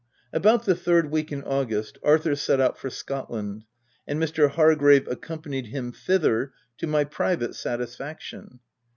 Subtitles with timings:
[0.33, 3.65] About the third week in August, Arthur set out for Scotland,
[4.07, 4.49] and Mr.
[4.49, 8.61] Hargrave accom panied him thither, to ray private satisfaction.